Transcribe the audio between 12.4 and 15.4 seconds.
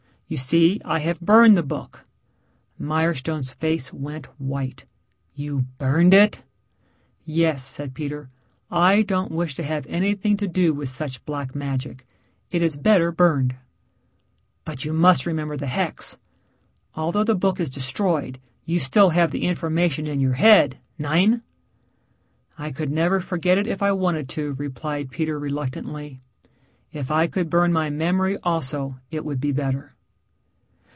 It is better burned." "But you must